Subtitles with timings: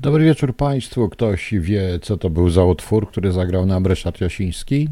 [0.00, 1.08] Dobry wieczór Państwu.
[1.08, 4.88] Ktoś wie, co to był za utwór, który zagrał nam Ryszard Jasiński?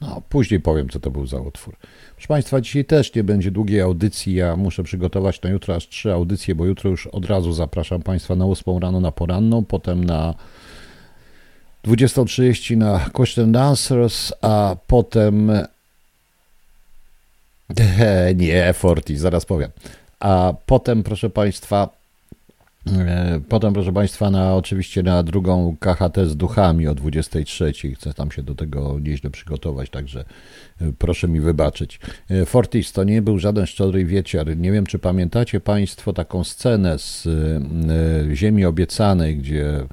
[0.00, 1.76] No, później powiem, co to był za utwór.
[2.14, 4.34] Proszę Państwa, dzisiaj też nie będzie długiej audycji.
[4.34, 8.36] Ja muszę przygotować na jutro aż trzy audycje, bo jutro już od razu zapraszam Państwa
[8.36, 10.34] na 8 rano na poranną, potem na
[11.84, 15.52] 20.30 na Question Answers, a potem...
[18.36, 19.70] Nie, Forti, zaraz powiem.
[20.20, 22.01] A potem, proszę Państwa,
[23.48, 27.72] potem, proszę Państwa, na, oczywiście na drugą KHT z duchami o 23.
[27.94, 30.24] Chcę tam się do tego nieźle przygotować, także
[30.80, 32.00] e, proszę mi wybaczyć.
[32.30, 34.56] E, Fortis to nie był żaden szczodry wieciar.
[34.56, 37.28] Nie wiem, czy pamiętacie Państwo taką scenę z
[38.32, 39.86] Ziemi Obiecanej, gdzie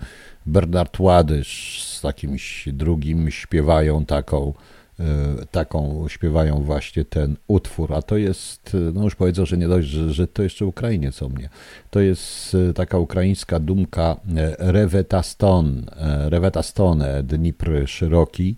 [0.46, 4.79] Bernard Ładysz z takimś drugim śpiewają taką E,
[5.52, 10.14] taką śpiewają właśnie ten utwór, a to jest, no już powiedział, że nie dość, że,
[10.14, 11.50] że to jeszcze Ukrainiec o mnie.
[11.90, 15.86] To jest e, taka ukraińska dumka e, Revetaston,
[16.30, 18.56] Revetastone, Dnipr Szeroki,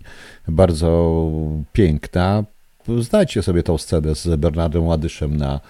[0.48, 1.30] bardzo
[1.72, 2.44] piękna.
[2.98, 5.60] Zdajcie sobie tą scenę z Bernardem Ładyszem na,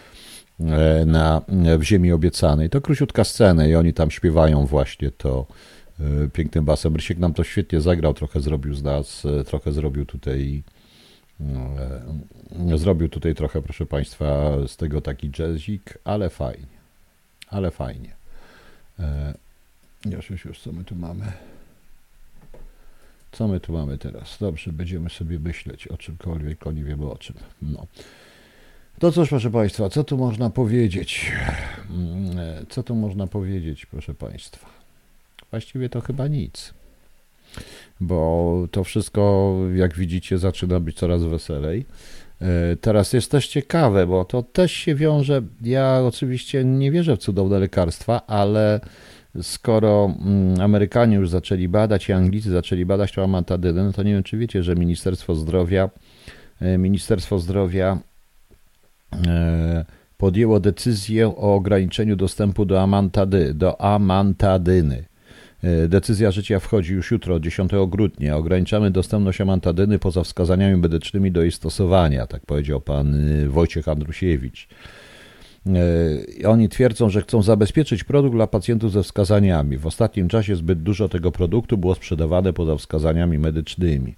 [1.06, 1.42] na,
[1.78, 2.70] w Ziemi Obiecanej.
[2.70, 5.46] To króciutka scena i oni tam śpiewają właśnie to
[6.32, 6.96] pięknym basem.
[6.96, 10.62] Rysiek nam to świetnie zagrał, trochę zrobił z nas, e, trochę zrobił tutaj
[12.70, 16.78] e, zrobił tutaj trochę, proszę Państwa, z tego taki jazzik, ale fajnie,
[17.48, 18.14] ale fajnie.
[20.04, 21.32] Już, już, już, co my tu mamy?
[23.32, 24.36] Co my tu mamy teraz?
[24.40, 27.36] Dobrze, będziemy sobie myśleć o czymkolwiek, tylko nie wiemy o czym.
[27.62, 27.86] No.
[28.98, 31.32] To cóż, proszę Państwa, co tu można powiedzieć?
[31.90, 34.81] Mm, co tu można powiedzieć, proszę Państwa?
[35.52, 36.74] Właściwie to chyba nic.
[38.00, 41.86] Bo to wszystko, jak widzicie, zaczyna być coraz weselej.
[42.40, 45.42] E, teraz jest też ciekawe, bo to też się wiąże.
[45.62, 48.80] Ja oczywiście nie wierzę w cudowne lekarstwa, ale
[49.42, 54.12] skoro mm, Amerykanie już zaczęli badać i Anglicy zaczęli badać tą amantadynę, no to nie
[54.12, 55.90] wiem, czy wiecie, że Ministerstwo Zdrowia
[56.60, 57.98] e, Ministerstwo Zdrowia
[59.26, 59.84] e,
[60.18, 65.11] podjęło decyzję o ograniczeniu dostępu do, amantady, do amantadyny.
[65.62, 68.36] E, decyzja życia wchodzi już jutro, 10 grudnia.
[68.36, 74.68] Ograniczamy dostępność amantadyny poza wskazaniami medycznymi do jej stosowania, tak powiedział pan e, Wojciech Andrusiewicz.
[76.42, 79.78] E, oni twierdzą, że chcą zabezpieczyć produkt dla pacjentów ze wskazaniami.
[79.78, 84.14] W ostatnim czasie zbyt dużo tego produktu było sprzedawane poza wskazaniami medycznymi.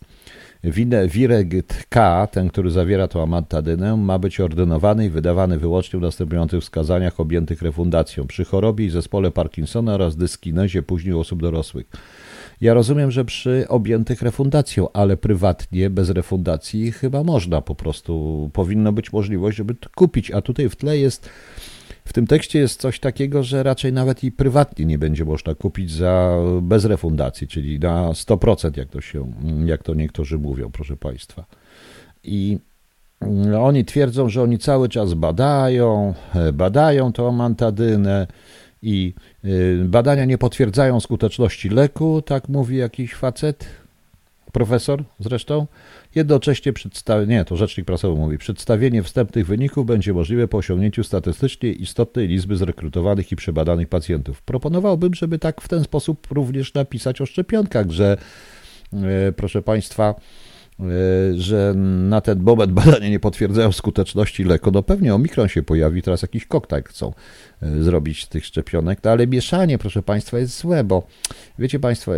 [1.08, 6.60] Wiregt K, ten, który zawiera tą amantadynę, ma być ordynowany i wydawany wyłącznie w następujących
[6.60, 11.86] wskazaniach objętych refundacją przy chorobie i zespole Parkinsona oraz dyskinezie później u osób dorosłych.
[12.60, 18.92] Ja rozumiem, że przy objętych refundacją, ale prywatnie, bez refundacji chyba można po prostu, powinna
[18.92, 21.30] być możliwość, żeby kupić, a tutaj w tle jest
[22.04, 25.92] w tym tekście jest coś takiego, że raczej nawet i prywatnie nie będzie można kupić
[25.92, 29.32] za bez refundacji, czyli na 100%, jak to się,
[29.64, 31.44] jak to niektórzy mówią, proszę Państwa.
[32.24, 32.58] I
[33.60, 36.14] oni twierdzą, że oni cały czas badają,
[36.52, 38.26] badają tą amantadynę
[38.82, 43.66] i y, badania nie potwierdzają skuteczności leku, tak mówi jakiś facet,
[44.52, 45.66] profesor zresztą.
[46.14, 51.72] Jednocześnie przedstawienie, nie, to rzecznik prasowy mówi, przedstawienie wstępnych wyników będzie możliwe po osiągnięciu statystycznie
[51.72, 54.42] istotnej liczby zrekrutowanych i przebadanych pacjentów.
[54.42, 58.16] Proponowałbym, żeby tak w ten sposób również napisać o szczepionkach, że
[58.92, 60.14] e, proszę Państwa,
[61.34, 61.74] że
[62.08, 64.70] na ten moment badania nie potwierdzają skuteczności leku.
[64.70, 67.12] No pewnie omikron się pojawi, teraz jakiś koktajl chcą
[67.62, 71.06] e, zrobić tych szczepionek, no ale mieszanie, proszę Państwa, jest złe, bo
[71.58, 72.12] wiecie Państwo,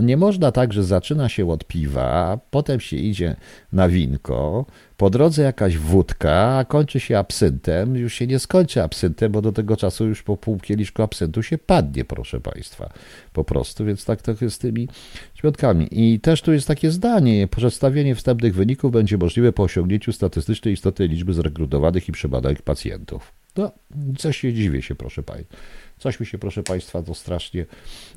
[0.00, 3.36] nie można tak, że zaczyna się od piwa, potem się idzie
[3.72, 9.32] na winko, po drodze jakaś wódka, a kończy się absyntem, już się nie skończy absyntem,
[9.32, 12.92] bo do tego czasu już po pół kieliszku absyntu się padnie, proszę Państwa,
[13.32, 14.88] po prostu, więc tak to jest z tymi
[15.34, 15.88] środkami.
[15.90, 21.08] I też tu jest takie zdanie, przedstawienie wstępnych wyników będzie możliwe po osiągnięciu statystycznej istotnej
[21.08, 23.32] liczby zrekrutowanych i przebadanych pacjentów.
[23.56, 23.72] No,
[24.18, 25.56] coś się dziwię się, proszę Państwa.
[25.98, 27.66] Coś mi się, proszę Państwa, to strasznie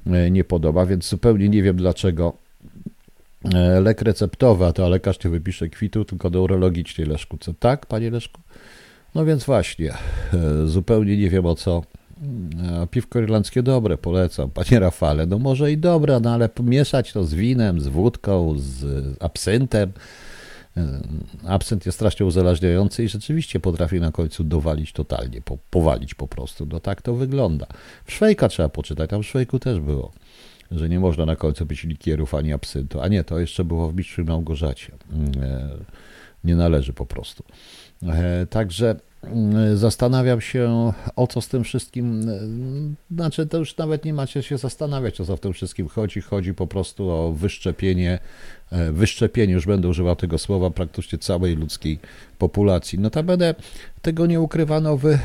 [0.07, 2.37] e, nie podoba, więc zupełnie nie wiem dlaczego
[3.81, 7.37] lek receptowy, a to lekarz nie wypisze kwitu, tylko do urologicznej Leszku.
[7.37, 8.41] Co tak, panie Leszku?
[9.15, 11.83] No więc właśnie, e, zupełnie nie wiem o co.
[12.91, 14.49] Piwko irlandzkie dobre, polecam.
[14.49, 18.85] Panie Rafale, no może i dobre, no ale mieszać to z winem, z wódką, z
[19.19, 19.91] absyntem,
[21.47, 26.65] Absent jest strasznie uzależniający i rzeczywiście potrafi na końcu dowalić totalnie, po, powalić po prostu.
[26.65, 27.67] No tak to wygląda.
[28.05, 30.11] W Szwejka trzeba poczytać, tam w Szwejku też było,
[30.71, 33.01] że nie można na końcu być likierów ani absyntu.
[33.01, 34.91] A nie, to jeszcze było w Mistrzu Małgorzacie.
[35.11, 35.69] Mm, e,
[36.43, 37.43] nie należy po prostu.
[38.07, 38.95] E, także
[39.73, 42.31] zastanawiam się, o co z tym wszystkim,
[43.11, 46.21] znaczy to już nawet nie macie się zastanawiać, o co w tym wszystkim chodzi.
[46.21, 48.19] Chodzi po prostu o wyszczepienie,
[48.91, 51.99] wyszczepienie, już będę używał tego słowa, praktycznie całej ludzkiej
[52.37, 52.99] populacji.
[52.99, 53.55] Notabene
[54.01, 55.19] tego nie ukrywa nowy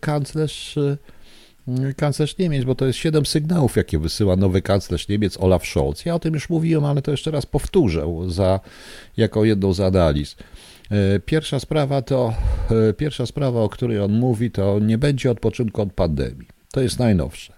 [0.00, 0.78] kanclerz
[1.96, 6.04] kanclerz Niemiec, bo to jest siedem sygnałów, jakie wysyła nowy kanclerz Niemiec Olaf Scholz.
[6.04, 8.60] Ja o tym już mówiłem, ale to jeszcze raz powtórzę za,
[9.16, 10.36] jako jedną z analiz.
[10.90, 12.34] E, pierwsza sprawa to,
[12.88, 16.48] e, pierwsza sprawa, o której on mówi, to nie będzie odpoczynku od pandemii.
[16.72, 17.52] To jest najnowsze.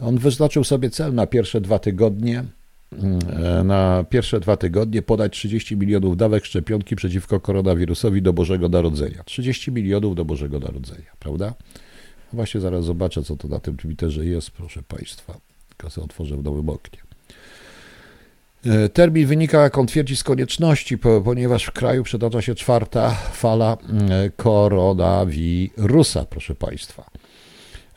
[0.00, 2.44] On wyznaczył sobie cel na pierwsze dwa tygodnie,
[2.92, 8.68] mm, e, na pierwsze dwa tygodnie podać 30 milionów dawek szczepionki przeciwko koronawirusowi do Bożego
[8.68, 9.24] Narodzenia.
[9.24, 11.54] 30 milionów do Bożego Narodzenia, prawda?
[12.32, 15.34] Właśnie zaraz zobaczę, co to na tym Twitterze jest, proszę Państwa.
[15.88, 16.98] Sobie otworzę w nowym oknie.
[18.66, 23.76] E, termin wynika, jak on twierdzi, z konieczności, ponieważ w kraju przytacza się czwarta fala
[24.10, 27.10] e, koronawirusa, proszę Państwa.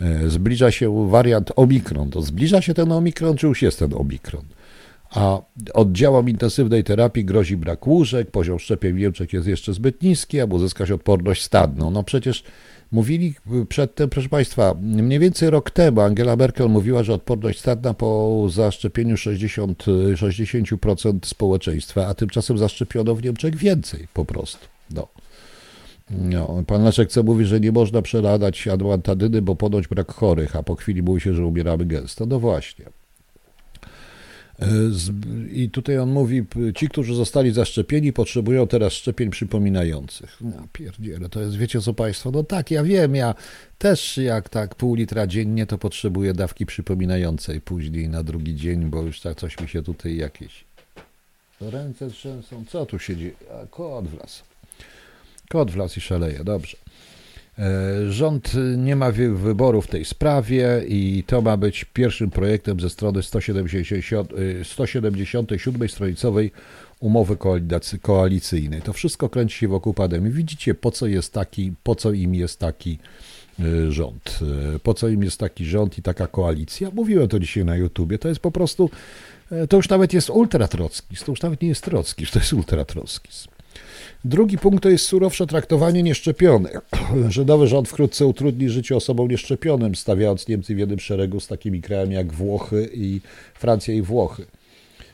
[0.01, 2.09] E, zbliża się wariant Omikron.
[2.09, 4.45] To zbliża się ten Omikron, czy już jest ten Omikron?
[5.09, 5.41] A
[5.74, 10.56] oddziałom intensywnej terapii grozi brak łóżek, poziom szczepień w Niemczech jest jeszcze zbyt niski, aby
[10.56, 11.91] uzyskać odporność stadną.
[11.91, 12.44] No przecież
[12.94, 13.36] Mówili
[13.69, 19.18] przedtem, proszę Państwa, mniej więcej rok temu Angela Merkel mówiła, że odporność stadna po zaszczepieniu
[19.18, 24.68] 60, 60% społeczeństwa, a tymczasem zaszczepiono w Niemczech więcej po prostu.
[24.92, 25.07] No.
[26.12, 30.63] No, pan Leszek chce mówi, że nie można przeladać adwantadyny, bo ponoć brak chorych, a
[30.63, 32.25] po chwili mówi się, że umieramy gęsto.
[32.25, 32.86] No właśnie.
[34.61, 34.65] E,
[35.51, 36.44] I tutaj on mówi,
[36.75, 40.38] ci, którzy zostali zaszczepieni, potrzebują teraz szczepień przypominających.
[40.41, 43.35] No pierdziele, to jest, wiecie co Państwo, no tak, ja wiem, ja
[43.77, 49.01] też jak tak pół litra dziennie, to potrzebuję dawki przypominającej później na drugi dzień, bo
[49.01, 50.65] już tak coś mi się tutaj jakieś
[51.61, 52.65] ręce trzęsą.
[52.69, 53.31] Co tu się dzieje?
[53.63, 54.44] A, kot wlas.
[55.50, 56.77] Kot wlas i szaleje, dobrze.
[57.59, 62.89] E, rząd nie ma wyboru w tej sprawie i to ma być pierwszym projektem ze
[62.89, 64.31] strony 170,
[64.63, 66.51] 177 stronicowej
[67.00, 67.38] umowy
[68.01, 68.81] koalicyjnej.
[68.81, 70.31] To wszystko kręci się wokół pandemii.
[70.31, 73.00] Widzicie, po co jest taki, po co im jest taki
[73.59, 74.39] e, rząd.
[74.75, 76.89] E, po co im jest taki rząd i taka koalicja?
[76.94, 78.17] Mówiłem to dzisiaj na YouTubie.
[78.19, 78.89] To jest po prostu,
[79.69, 81.25] to już nawet jest ultratrockizm.
[81.25, 83.52] To już nawet nie jest trockizm, to jest ultratrockizm.
[84.25, 86.78] Drugi punkt to jest surowsze traktowanie nieszczepionych.
[87.30, 91.81] Że nowy rząd wkrótce utrudni życie osobom nieszczepionym, stawiając Niemcy w jednym szeregu z takimi
[91.81, 93.22] krajami jak Włochy i
[93.54, 94.46] Francja i Włochy.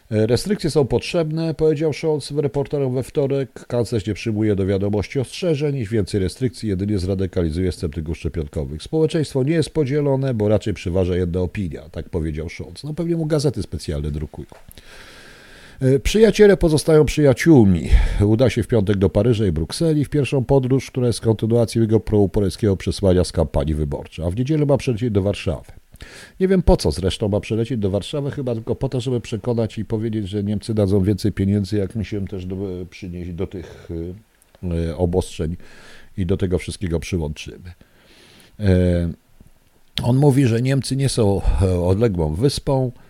[0.10, 3.66] Restrykcje są potrzebne, powiedział Scholz reporterom we wtorek.
[3.68, 8.84] Kanclerz nie przyjmuje do wiadomości ostrzeżeń, iż więcej restrykcji jedynie zradykalizuje sceptyków szczepionkowych.
[8.84, 12.84] Społeczeństwo nie jest podzielone, bo raczej przeważa jedna opinia, tak powiedział Scholz.
[12.84, 14.48] No pewnie mu gazety specjalne drukują.
[15.81, 17.90] E, przyjaciele pozostają przyjaciółmi.
[18.26, 22.00] Uda się w piątek do Paryża i Brukseli w pierwszą podróż, która jest kontynuacją jego
[22.00, 25.72] prouporejskiego przesłania z kampanii wyborczej, a w niedzielę ma przylecieć do Warszawy.
[26.40, 29.78] Nie wiem po co zresztą ma przylecieć do Warszawy, chyba tylko po to, żeby przekonać
[29.78, 32.56] i powiedzieć, że Niemcy dadzą więcej pieniędzy, jak my się też do,
[32.90, 33.90] przynieść do tych
[34.64, 35.56] e, obostrzeń
[36.18, 37.74] i do tego wszystkiego przyłączymy.
[38.60, 39.10] E,
[40.04, 41.42] on mówi, że Niemcy nie są
[41.86, 43.09] odległą wyspą, e,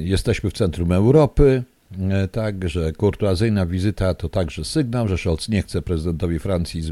[0.00, 1.62] jesteśmy w centrum Europy,
[2.10, 6.82] e, tak, że kurtuazyjna wizyta to także sygnał, że Scholz nie chce prezydentowi Francji,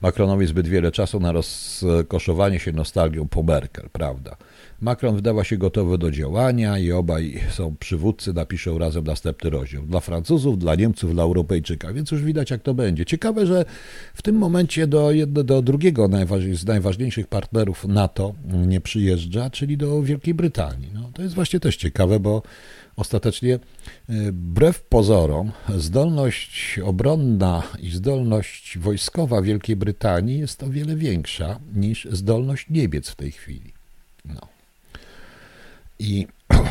[0.00, 4.36] Macronowi zbyt wiele czasu na rozkoszowanie się nostalgią po Merkel, prawda?
[4.80, 9.82] Macron wydała się gotowy do działania i obaj są przywódcy, napiszą razem następny rozdział.
[9.82, 13.04] Dla Francuzów, dla Niemców, dla Europejczyka, więc już widać jak to będzie.
[13.04, 13.64] Ciekawe, że
[14.14, 16.08] w tym momencie do, do drugiego
[16.52, 18.34] z najważniejszych partnerów NATO
[18.66, 20.90] nie przyjeżdża, czyli do Wielkiej Brytanii.
[20.94, 22.42] No, to jest właśnie też ciekawe, bo
[22.96, 23.58] ostatecznie e,
[24.08, 32.66] wbrew pozorom zdolność obronna i zdolność wojskowa Wielkiej Brytanii jest o wiele większa niż zdolność
[32.70, 33.72] Niemiec w tej chwili.
[34.24, 34.53] No
[35.98, 36.26] i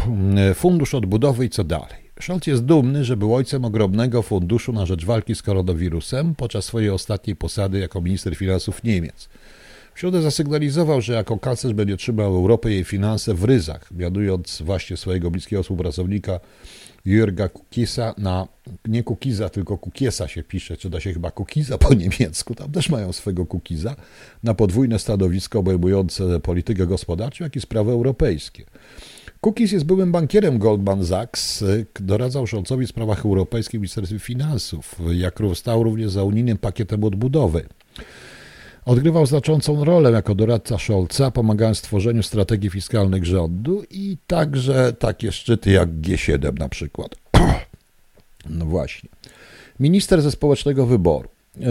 [0.55, 2.03] fundusz odbudowy i co dalej.
[2.21, 6.89] Scholz jest dumny, że był ojcem ogromnego funduszu na rzecz walki z koronawirusem podczas swojej
[6.89, 9.29] ostatniej posady jako minister finansów Niemiec.
[9.95, 14.61] W środę zasygnalizował, że jako kanclerz będzie trzymał Europę i jej finanse w ryzach, mianując
[14.61, 16.39] właśnie swojego bliskiego współpracownika
[17.05, 18.47] Jurga Kukisa na,
[18.85, 22.89] nie Kukiza, tylko Kukiesa się pisze, czy da się chyba Kukiza po niemiecku, tam też
[22.89, 23.95] mają swego Kukiza,
[24.43, 28.65] na podwójne stanowisko obejmujące politykę gospodarczą, jak i sprawy europejskie.
[29.41, 31.63] Cookies jest byłym bankierem Goldman Sachs,
[31.99, 37.65] doradzał Scholzowi w sprawach europejskich Ministerstwie Finansów, jak stał również za unijnym pakietem odbudowy.
[38.85, 45.31] Odgrywał znaczącą rolę jako doradca Scholza, pomagając w tworzeniu strategii fiskalnych rządu i także takie
[45.31, 47.15] szczyty jak G7 na przykład.
[48.49, 49.09] No właśnie.
[49.79, 51.29] Minister ze społecznego wyboru.
[51.57, 51.65] Yy,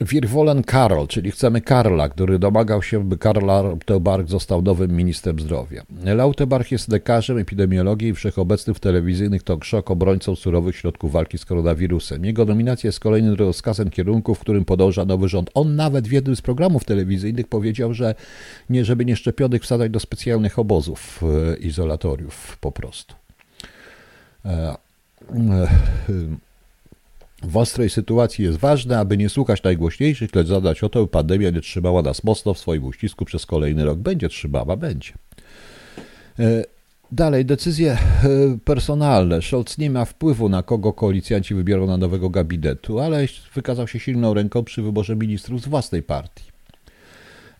[0.00, 5.82] Wirwolen Karol, czyli chcemy Karla, który domagał się, by Karl Lauterbach został nowym ministrem zdrowia.
[6.04, 11.44] Lauterbach jest lekarzem epidemiologii i wszechobecnym w telewizyjnych talk show obrońcą surowych środków walki z
[11.44, 12.24] koronawirusem.
[12.24, 15.50] Jego nominacja jest kolejnym rozkazem kierunku, w którym podąża nowy rząd.
[15.54, 18.14] On nawet w jednym z programów telewizyjnych powiedział, że
[18.70, 21.20] nie, żeby nieszczepionych wsadzać do specjalnych obozów,
[21.52, 23.14] e, izolatoriów po prostu.
[24.44, 25.68] E, e,
[27.48, 31.50] w ostrej sytuacji jest ważne, aby nie słuchać najgłośniejszych, lecz zadać o to, by pandemia
[31.50, 33.98] nie trzymała nas mocno w swoim uścisku przez kolejny rok.
[33.98, 35.12] Będzie trzymała, będzie.
[36.38, 36.64] E,
[37.12, 37.98] dalej, decyzje e,
[38.64, 39.42] personalne.
[39.42, 44.34] Scholz nie ma wpływu na kogo koalicjanci wybiorą na nowego gabinetu, ale wykazał się silną
[44.34, 46.53] ręką przy wyborze ministrów z własnej partii.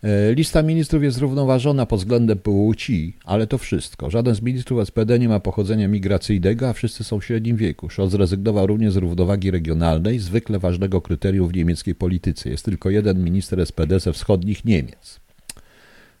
[0.03, 4.09] E, lista ministrów jest zrównoważona pod względem płci, ale to wszystko.
[4.09, 7.89] Żaden z ministrów SPD nie ma pochodzenia migracyjnego, a wszyscy są w średnim wieku.
[7.89, 12.49] Scholz zrezygnował również z równowagi regionalnej, zwykle ważnego kryterium w niemieckiej polityce.
[12.49, 15.19] Jest tylko jeden minister SPD ze wschodnich Niemiec.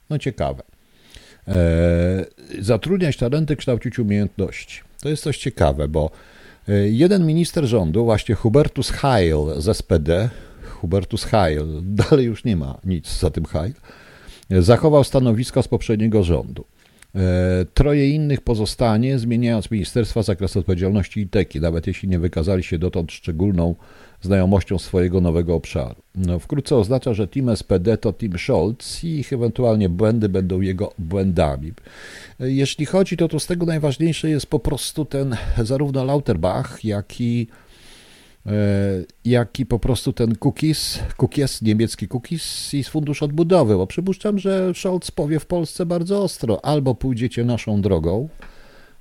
[0.09, 0.63] No ciekawe.
[1.47, 1.55] Eee,
[2.59, 4.81] zatrudniać talenty, kształcić umiejętności.
[5.01, 6.11] To jest coś ciekawe, bo
[6.67, 10.29] e, jeden minister rządu, właśnie Hubertus Heil z SPD,
[10.85, 13.73] Hubertus Heil, dalej już nie ma nic za tym Heil,
[14.49, 16.65] zachował stanowisko z poprzedniego rządu.
[17.15, 22.77] E, troje innych pozostanie, zmieniając ministerstwa, zakres odpowiedzialności i teki, nawet jeśli nie wykazali się
[22.77, 23.75] dotąd szczególną
[24.21, 25.95] znajomością swojego nowego obszaru.
[26.15, 30.93] No, wkrótce oznacza, że team SPD to team Scholz i ich ewentualnie błędy będą jego
[30.99, 31.73] błędami.
[32.39, 37.21] E, jeśli chodzi, to, to z tego najważniejsze jest po prostu ten zarówno Lauterbach, jak
[37.21, 37.47] i
[39.25, 44.73] jak i po prostu ten cookies, cookies, niemiecki cookies i fundusz odbudowy, bo przypuszczam, że
[44.73, 48.29] Scholz powie w Polsce bardzo ostro, albo pójdziecie naszą drogą,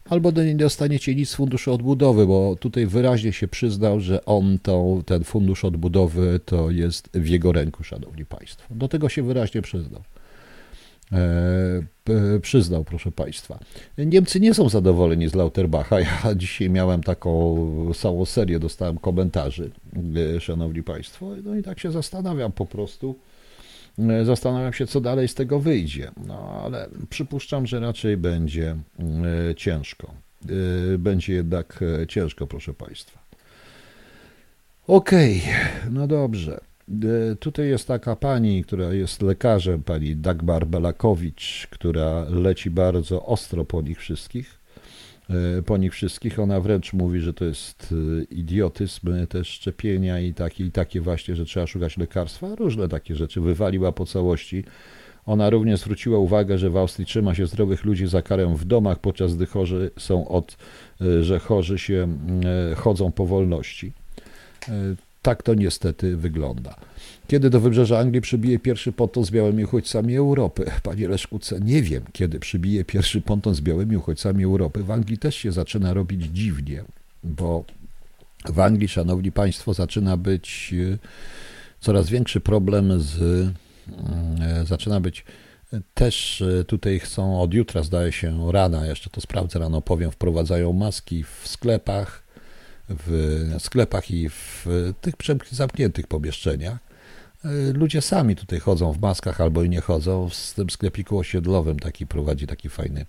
[0.09, 5.03] albo nie dostaniecie nic z funduszu odbudowy, bo tutaj wyraźnie się przyznał, że on to,
[5.07, 8.75] ten fundusz odbudowy to jest w jego ręku, szanowni państwo.
[8.75, 10.03] Do tego się wyraźnie przyznał.
[11.15, 13.59] E, przyznał, proszę Państwa.
[13.99, 16.01] Niemcy nie są zadowoleni z Lauterbacha.
[16.01, 17.57] Ja dzisiaj miałem taką
[17.95, 19.71] całą serię, dostałem komentarzy,
[20.37, 21.31] e, Szanowni Państwo.
[21.45, 23.15] No i tak się zastanawiam po prostu.
[23.99, 26.11] E, zastanawiam się, co dalej z tego wyjdzie.
[26.27, 28.77] No ale przypuszczam, że raczej będzie
[29.57, 30.15] ciężko.
[30.99, 33.19] Będzie jednak ciężko, proszę Państwa.
[34.87, 36.61] Okej, okay, no dobrze.
[36.89, 43.65] E, tutaj jest taka pani, która jest lekarzem, pani Dagmar Belakowicz, która leci bardzo ostro
[43.65, 44.61] po nich wszystkich.
[45.31, 46.39] E, po nich wszystkich.
[46.39, 51.37] Ona wręcz mówi, że to jest e, idiotyzm, te szczepienia i takie, i takie właśnie,
[51.37, 52.55] że trzeba szukać lekarstwa.
[52.55, 54.65] Różne takie rzeczy wywaliła po całości.
[55.27, 58.99] Ona również zwróciła uwagę, że w Austrii trzyma się zdrowych ludzi za karę w domach,
[58.99, 60.57] podczas gdy chorzy są od,
[61.21, 62.09] że chorzy się
[62.77, 63.93] chodzą po wolności.
[65.25, 66.77] Tak to niestety wygląda.
[67.29, 70.65] Kiedy do wybrzeża Anglii przybije pierwszy ponton z białymi uchodźcami Europy?
[70.83, 74.83] Panie Leszkuce, nie wiem, kiedy przybije pierwszy ponton z białymi uchodźcami Europy.
[74.83, 76.85] W Anglii też się zaczyna robić dziwnie,
[77.25, 77.65] bo
[78.45, 80.99] w Anglii, szanowni państwo, zaczyna być e,
[81.81, 83.21] coraz większy problem z.
[84.41, 85.25] E, zaczyna być
[85.95, 90.73] też e, tutaj chcą od jutra, zdaje się, rana, jeszcze to sprawdzę rano, powiem, wprowadzają
[90.73, 92.24] maski w sklepach
[92.89, 94.67] w sklepach i w
[95.01, 95.15] tych
[95.51, 96.79] zamkniętych pomieszczeniach.
[97.45, 100.31] E, ludzie sami tutaj chodzą w maskach albo i nie chodzą.
[100.31, 103.07] Z tym sklepiku osiedlowym taki prowadzi taki fajny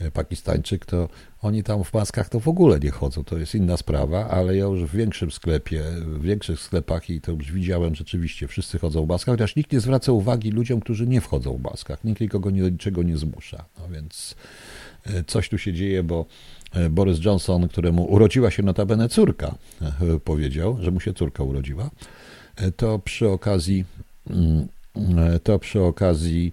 [0.00, 1.08] e, Pakistańczyk, to
[1.42, 3.24] oni tam w maskach to w ogóle nie chodzą.
[3.24, 7.32] To jest inna sprawa, ale ja już w większym sklepie, w większych sklepach i to
[7.32, 11.20] już widziałem rzeczywiście, wszyscy chodzą w maskach, chociaż nikt nie zwraca uwagi ludziom, którzy nie
[11.20, 12.04] wchodzą w maskach.
[12.04, 13.64] Nikt nikogo nie, niczego nie zmusza.
[13.78, 14.34] No więc
[15.26, 16.26] coś tu się dzieje, bo
[16.72, 21.90] E, Boris Johnson, któremu urodziła się notabene córka, e, powiedział, że mu się córka urodziła,
[22.56, 23.84] e, to przy okazji
[24.30, 24.68] mm,
[25.42, 26.52] to przy okazji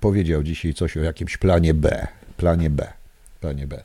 [0.00, 2.06] powiedział dzisiaj coś o jakimś planie B.
[2.36, 2.92] Planie B.
[3.40, 3.84] Planie B.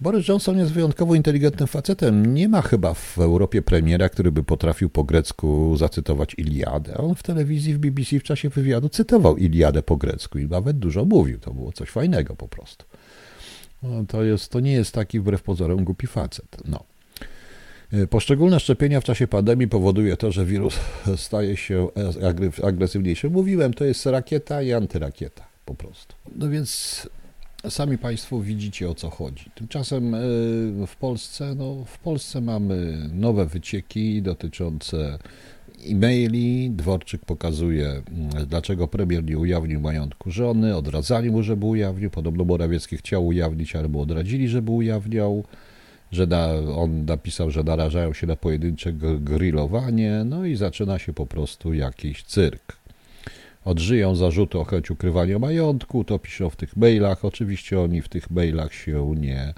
[0.00, 2.34] Boris Johnson jest wyjątkowo inteligentnym facetem.
[2.34, 6.96] Nie ma chyba w Europie premiera, który by potrafił po grecku zacytować Iliadę.
[6.96, 11.04] On w telewizji, w BBC w czasie wywiadu cytował Iliadę po grecku i nawet dużo
[11.04, 11.38] mówił.
[11.38, 12.84] To było coś fajnego po prostu.
[13.82, 16.56] No, to, jest, to nie jest taki wbrew pozorom głupi facet.
[16.64, 16.84] No.
[17.92, 20.74] E, poszczególne szczepienia w czasie pandemii powoduje to, że wirus
[21.16, 21.88] staje się
[22.62, 23.30] agresywniejszy.
[23.30, 26.14] Mówiłem, to jest rakieta i antyrakieta po prostu.
[26.36, 27.08] No więc
[27.68, 29.50] sami Państwo widzicie o co chodzi.
[29.54, 30.18] Tymczasem e,
[30.86, 35.18] w Polsce, no, w Polsce mamy nowe wycieki dotyczące
[35.86, 36.70] e-maili.
[36.70, 38.02] Dworczyk pokazuje, mm,
[38.46, 40.76] dlaczego premier nie ujawnił majątku żony.
[40.76, 42.10] Odradzali mu, żeby ujawnił.
[42.10, 45.44] Podobno Morawiecki chciał ujawnić, ale mu odradzili, żeby ujawniał.
[46.12, 51.26] że da, on napisał, że narażają się na pojedyncze grillowanie, no i zaczyna się po
[51.26, 52.76] prostu jakiś cyrk.
[53.64, 57.24] Odżyją zarzuty o chęć ukrywania majątku, to piszą w tych mailach.
[57.24, 59.54] Oczywiście oni w tych mailach się nie.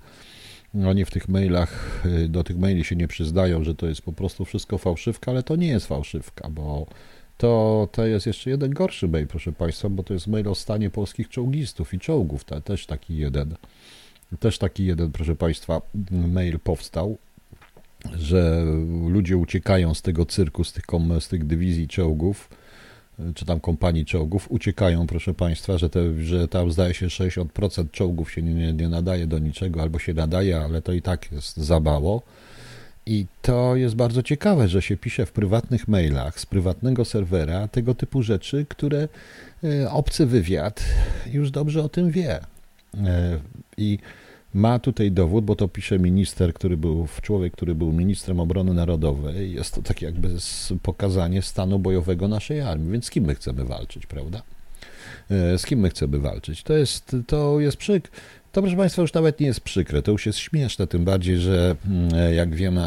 [0.87, 4.45] Oni w tych mailach, do tych maili się nie przyznają, że to jest po prostu
[4.45, 6.87] wszystko fałszywka, ale to nie jest fałszywka, bo
[7.39, 10.91] to, to jest jeszcze jeden gorszy mail, proszę Państwa, bo to jest mail o stanie
[10.91, 12.45] polskich czołgistów i czołgów.
[12.65, 13.55] Też taki jeden,
[14.41, 17.19] też taki jeden, proszę Państwa, mail powstał,
[18.15, 18.65] że
[19.09, 20.85] ludzie uciekają z tego cyrku, z tych,
[21.21, 22.49] z tych dywizji czołgów,
[23.35, 28.33] czy tam kompanii czołgów, uciekają, proszę Państwa, że, te, że tam zdaje się 60% czołgów
[28.33, 31.81] się nie, nie nadaje do niczego, albo się nadaje, ale to i tak jest za
[31.81, 32.23] mało
[33.07, 37.95] i to jest bardzo ciekawe, że się pisze w prywatnych mailach z prywatnego serwera tego
[37.95, 39.09] typu rzeczy, które
[39.65, 40.85] e, obcy wywiad
[41.33, 42.41] już dobrze o tym wie.
[43.05, 43.39] E,
[43.77, 43.99] I
[44.55, 49.53] ma tutaj dowód, bo to pisze minister, który był, człowiek, który był ministrem obrony narodowej.
[49.53, 50.29] Jest to tak jakby
[50.83, 52.93] pokazanie stanu bojowego naszej armii.
[52.93, 54.43] Więc z kim my chcemy walczyć, prawda?
[55.31, 56.63] E, z kim my chcemy walczyć?
[56.63, 58.11] To jest, to jest przyk
[58.53, 61.77] to, proszę Państwa, już nawet nie jest przykre, to już jest śmieszne, tym bardziej, że
[61.87, 62.83] mm, jak wiemy,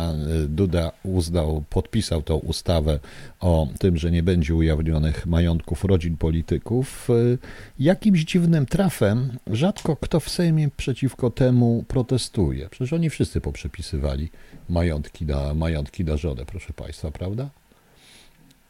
[0.49, 2.99] Duda uznał, podpisał tą ustawę
[3.39, 7.09] o tym, że nie będzie ujawnionych majątków rodzin polityków.
[7.09, 7.37] Y,
[7.79, 12.69] jakimś dziwnym trafem rzadko kto w Sejmie przeciwko temu protestuje.
[12.69, 14.29] Przecież oni wszyscy poprzepisywali
[14.69, 17.49] majątki na, majątki na żonę, proszę Państwa, prawda?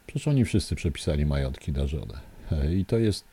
[0.08, 2.14] Przecież oni wszyscy przepisali majątki na żonę.
[2.80, 3.26] I to jest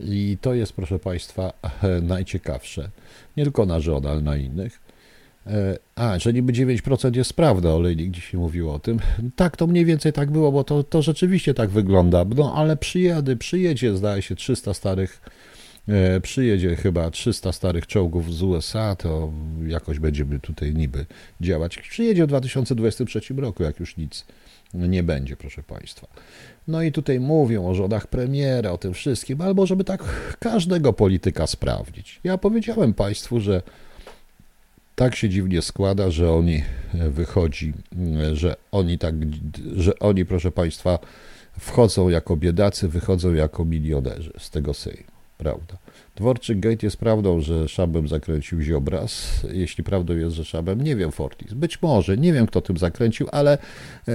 [0.00, 1.52] i to jest, proszę Państwa,
[2.02, 2.90] najciekawsze.
[3.36, 4.80] Nie tylko na żonę, ale na innych.
[5.46, 8.98] E, a, że niby 9% jest prawda, olejnik dzisiaj mówił o tym.
[9.36, 12.24] Tak, to mniej więcej tak było, bo to, to rzeczywiście tak wygląda.
[12.36, 15.20] No, ale przyjady, przyjedzie, zdaje się, 300 starych,
[15.88, 19.32] e, przyjedzie chyba 300 starych czołgów z USA, to
[19.66, 21.06] jakoś będziemy tutaj niby
[21.40, 21.78] działać.
[21.78, 24.24] Przyjedzie w 2023 roku, jak już nic
[24.74, 26.06] nie będzie, proszę Państwa.
[26.68, 30.04] No i tutaj mówią o żonach premiera, o tym wszystkim, albo żeby tak
[30.38, 32.20] każdego polityka sprawdzić.
[32.24, 33.62] Ja powiedziałem Państwu, że
[34.94, 36.62] tak się dziwnie składa, że oni
[36.94, 37.72] wychodzi,
[38.32, 39.14] że oni tak,
[39.76, 40.98] że oni, proszę Państwa,
[41.58, 45.76] wchodzą jako biedacy, wychodzą jako milionerzy z tego Sejmu, prawda?
[46.16, 49.40] Dworczyk Gate jest prawdą, że Szabem zakręcił Ziobraz.
[49.52, 51.52] Jeśli prawdą jest, że Szabem, nie wiem Fortis.
[51.52, 53.58] Być może, nie wiem kto tym zakręcił, ale
[54.08, 54.12] e,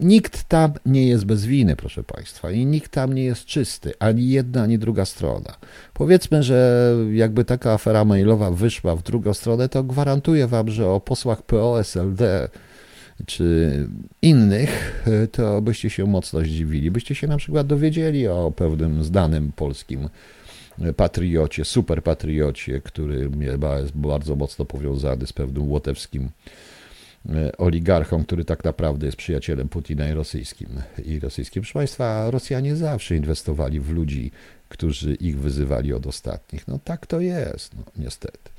[0.00, 2.50] nikt tam nie jest bez winy, proszę Państwa.
[2.50, 3.92] I nikt tam nie jest czysty.
[3.98, 5.56] Ani jedna, ani druga strona.
[5.94, 11.00] Powiedzmy, że jakby taka afera mailowa wyszła w drugą stronę, to gwarantuję Wam, że o
[11.00, 12.48] posłach PO, SLD
[13.26, 13.88] czy
[14.22, 16.90] innych, e, to byście się mocno zdziwili.
[16.90, 20.08] Byście się na przykład dowiedzieli o pewnym znanym polskim
[20.96, 26.30] patriocie, super patriocie, który jest bardzo mocno powiązany z pewnym łotewskim
[27.28, 30.68] e, oligarchą, który tak naprawdę jest przyjacielem Putina i rosyjskim.
[31.04, 31.62] I rosyjskim.
[31.62, 34.30] Proszę Państwa, Rosjanie zawsze inwestowali w ludzi,
[34.68, 36.68] którzy ich wyzywali od ostatnich.
[36.68, 38.50] No tak to jest, no, niestety.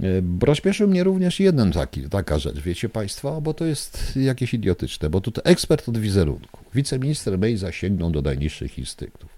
[0.00, 0.06] E,
[0.40, 5.20] rozśmieszył mnie również jeden taki, taka rzecz, wiecie Państwo, bo to jest jakieś idiotyczne, bo
[5.20, 9.33] tutaj ekspert od wizerunku, wiceminister Mejza sięgnął do najniższych instynktów.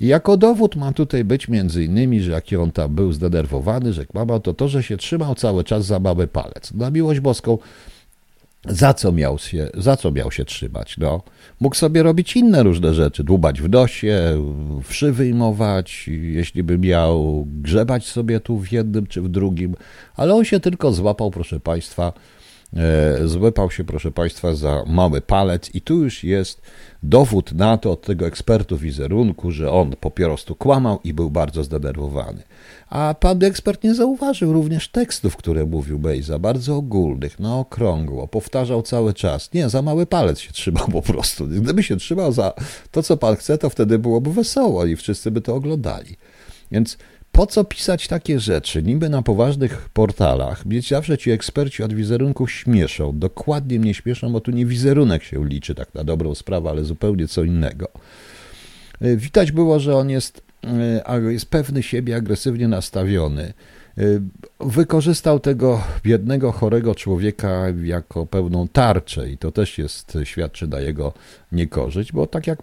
[0.00, 4.40] Jako dowód ma tutaj być między innymi, że jaki on tam był zdenerwowany, że kłamał,
[4.40, 6.74] to to, że się trzymał cały czas za mały palec.
[6.74, 7.58] Na miłość boską,
[8.68, 10.98] za co miał się, za co miał się trzymać?
[10.98, 11.22] No,
[11.60, 14.42] mógł sobie robić inne różne rzeczy, dłubać w nosie,
[14.82, 19.74] wszy wyjmować, jeśli by miał grzebać sobie tu w jednym czy w drugim,
[20.16, 22.12] ale on się tylko złapał, proszę Państwa,
[23.24, 26.62] złapał się, proszę Państwa, za mały palec i tu już jest
[27.02, 31.64] dowód na to od tego ekspertu wizerunku, że on po prostu kłamał i był bardzo
[31.64, 32.42] zdenerwowany.
[32.88, 38.82] A pan ekspert nie zauważył również tekstów, które mówił Bejza, bardzo ogólnych, na okrągło, powtarzał
[38.82, 39.52] cały czas.
[39.52, 41.46] Nie, za mały palec się trzymał po prostu.
[41.46, 42.52] Gdyby się trzymał za
[42.90, 46.16] to, co pan chce, to wtedy byłoby wesoło i wszyscy by to oglądali.
[46.70, 46.98] Więc
[47.36, 48.82] po co pisać takie rzeczy?
[48.82, 53.18] Niby na poważnych portalach, mieć zawsze ci eksperci od wizerunku śmieszą.
[53.18, 57.28] Dokładnie mnie śmieszą, bo tu nie wizerunek się liczy, tak na dobrą sprawę, ale zupełnie
[57.28, 57.88] co innego.
[59.00, 60.42] E, widać było, że on jest,
[61.06, 63.52] e, jest pewny siebie, agresywnie nastawiony.
[63.98, 64.02] E,
[64.60, 71.12] wykorzystał tego biednego, chorego człowieka jako pełną tarczę i to też jest, świadczy na jego
[71.52, 72.58] niekorzyść, bo tak jak,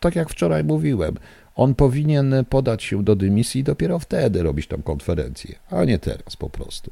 [0.00, 1.14] tak jak wczoraj mówiłem,
[1.56, 6.36] on powinien podać się do dymisji i dopiero wtedy robić tą konferencję, a nie teraz
[6.36, 6.90] po prostu.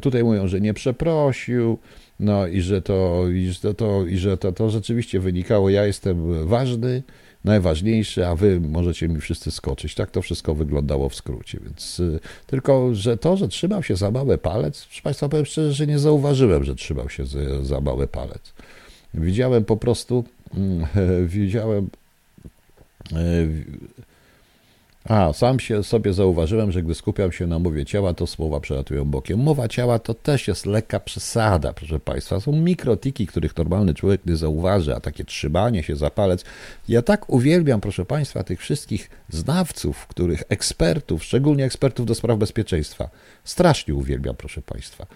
[0.00, 1.78] Tutaj mówią, że nie przeprosił,
[2.20, 6.46] no i że to, i że to, i że to, to rzeczywiście wynikało, ja jestem
[6.48, 7.02] ważny,
[7.44, 9.94] najważniejszy, a wy możecie mi wszyscy skoczyć.
[9.94, 11.58] Tak to wszystko wyglądało w skrócie.
[11.64, 15.72] Więc y, tylko, że to, że trzymał się za mały palec, proszę Państwa, powiem szczerze,
[15.72, 18.52] że nie zauważyłem, że trzymał się za, za mały palec.
[19.14, 20.24] Widziałem po prostu,
[21.26, 21.88] widziałem
[25.04, 29.04] a, sam się sobie zauważyłem, że gdy skupiam się na mowie ciała, to słowa przelatują
[29.04, 29.40] bokiem.
[29.40, 32.40] Mowa ciała to też jest lekka przesada, proszę Państwa.
[32.40, 36.44] Są mikrotiki, których normalny człowiek nie zauważy, a takie trzymanie się za palec.
[36.88, 43.08] Ja tak uwielbiam, proszę Państwa, tych wszystkich znawców, których ekspertów, szczególnie ekspertów do spraw bezpieczeństwa.
[43.44, 45.06] Strasznie uwielbiam, proszę Państwa.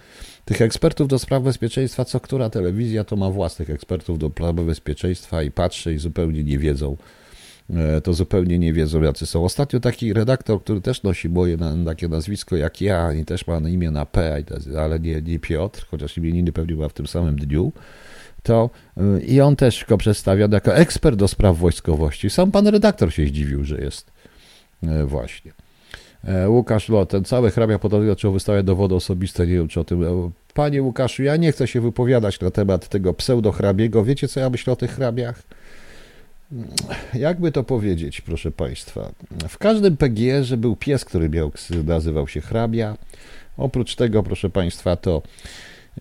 [0.45, 5.43] Tych ekspertów do spraw bezpieczeństwa, co która telewizja to ma własnych ekspertów do spraw bezpieczeństwa
[5.43, 7.28] i patrzy i zupełnie nie wiedzą, E,
[8.03, 9.45] to zupełnie nie wiedzą, jacy są.
[9.45, 13.59] Ostatnio taki redaktor, który też nosi moje na, takie nazwisko jak ja i też ma
[13.59, 14.43] imię na P,
[14.79, 17.73] ale nie, nie Piotr, chociaż imieniny pewnie była w tym samym dniu,
[18.43, 22.31] to e, i on też go przedstawia jako ekspert do spraw wojskowości.
[22.31, 24.11] Sam pan redaktor się zdziwił, że jest
[24.83, 25.53] e, właśnie.
[26.47, 30.05] Łukasz Lot, ten cały hrabia podobnie zaczął wystawiać dowody osobiste, nie wiem czy o tym.
[30.55, 34.05] Panie Łukaszu, ja nie chcę się wypowiadać na temat tego pseudo-hrabiego.
[34.05, 35.43] Wiecie co ja myślę o tych hrabiach?
[37.15, 39.13] Jakby to powiedzieć, proszę Państwa.
[39.49, 41.53] W każdym PGR był pies, który miał,
[41.85, 42.97] nazywał się hrabia.
[43.57, 45.23] Oprócz tego, proszę Państwa, to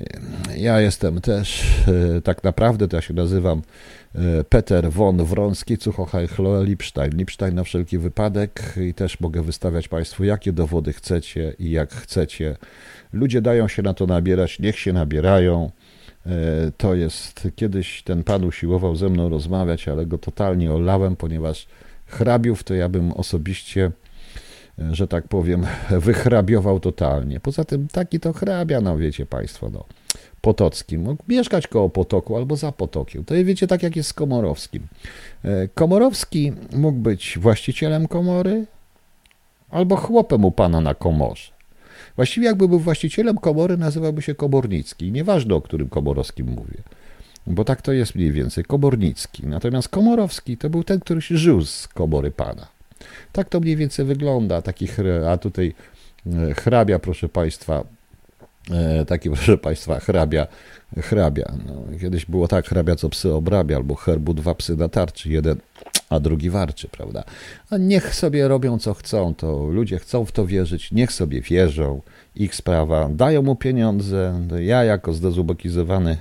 [0.01, 1.63] e, ja jestem też,
[2.17, 3.62] e, tak naprawdę to ja się nazywam
[4.15, 6.27] e, Peter von Wronski, Cuchochaj
[6.62, 7.17] Lipstein.
[7.17, 12.57] Lipstein na wszelki wypadek i też mogę wystawiać Państwu, jakie dowody chcecie i jak chcecie.
[13.13, 15.71] Ludzie dają się na to nabierać, niech się nabierają.
[16.27, 21.67] E, to jest, kiedyś ten pan usiłował ze mną rozmawiać, ale go totalnie olałem, ponieważ
[22.05, 23.91] hrabiów to ja bym osobiście,
[24.79, 25.65] e, że tak powiem,
[26.07, 27.39] wyhrabiował totalnie.
[27.39, 29.85] Poza tym taki to hrabia, no wiecie Państwo, no.
[30.41, 31.01] Potockim.
[31.01, 33.25] Mógł mieszkać koło potoku albo za potokiem.
[33.25, 34.87] To wiecie, tak jak jest z Komorowskim.
[35.43, 38.65] E, Komorowski mógł być właścicielem komory
[39.69, 41.56] albo chłopem u pana na komorze.
[42.17, 45.12] Właściwie jakby był właścicielem komory, nazywałby się Komornicki.
[45.12, 46.77] Nieważne, o którym Komorowskim mówię.
[47.47, 49.47] Bo tak to jest mniej więcej, Komornicki.
[49.47, 52.67] Natomiast Komorowski to był ten, który się żył z komory pana.
[53.32, 54.62] Tak to mniej więcej wygląda.
[54.62, 54.88] Taki,
[55.30, 55.73] a tutaj
[56.27, 57.84] e, hrabia, proszę Państwa,
[58.71, 60.47] e, taki, proszę Państwa, hrabia,
[60.97, 61.53] hrabia.
[61.65, 65.58] No, kiedyś było tak, hrabia co psy obrabia, albo herbu dwa psy na tarczy, jeden,
[66.09, 67.23] a drugi warczy, prawda?
[67.69, 72.01] A niech sobie robią co chcą, to ludzie chcą w to wierzyć, niech sobie wierzą,
[72.35, 76.17] ich sprawa, dają mu pieniądze, ja jako zdezubokizowany,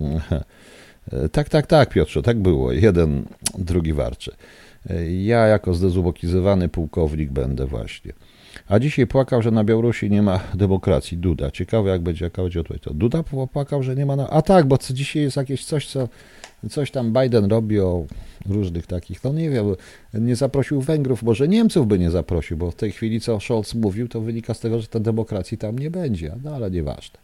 [1.32, 3.24] tak, tak, tak Piotrze, tak było, jeden,
[3.58, 4.32] drugi warczy.
[5.20, 8.12] Ja jako zdezubokizowany pułkownik będę właśnie.
[8.68, 11.18] A dzisiaj płakał, że na Białorusi nie ma demokracji.
[11.18, 11.50] Duda.
[11.50, 12.82] Ciekawe, jak będzie, jaka będzie odpowiedź.
[12.82, 14.16] To Duda płakał, że nie ma.
[14.16, 14.30] Na...
[14.30, 16.08] A tak, bo co dzisiaj jest jakieś coś, co
[16.70, 18.04] coś tam Biden robi o
[18.48, 19.24] różnych takich.
[19.24, 19.66] No nie wiem,
[20.14, 24.08] nie zaprosił Węgrów, może Niemców by nie zaprosił, bo w tej chwili, co Scholz mówił,
[24.08, 26.36] to wynika z tego, że ta demokracji tam nie będzie.
[26.44, 27.18] No ale nieważne.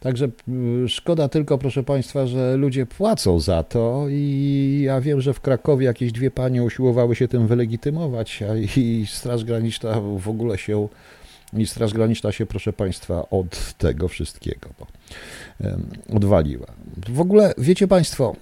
[0.00, 0.28] Także
[0.84, 5.40] y, szkoda tylko, proszę Państwa, że ludzie płacą za to i ja wiem, że w
[5.40, 10.88] Krakowie jakieś dwie panie usiłowały się tym wylegitymować, a i Straż Graniczna w ogóle się
[11.52, 14.86] i Straż Graniczna się, proszę Państwa, od tego wszystkiego bo,
[16.16, 16.66] odwaliła.
[17.08, 18.36] W ogóle, wiecie Państwo,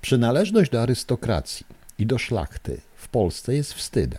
[0.00, 1.66] przynależność do arystokracji
[1.98, 4.18] i do szlachty w Polsce jest wstydem